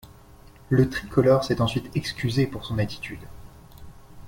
[0.71, 3.21] Le tricolore s'est ensuite excusé pour son attitude.